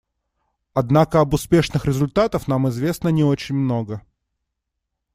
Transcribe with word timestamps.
Однако 0.73 1.19
об 1.19 1.35
успешных 1.35 1.85
результатах 1.85 2.47
нам 2.47 2.67
известно 2.69 3.09
не 3.09 3.23
очень 3.23 3.53
много. 3.55 4.01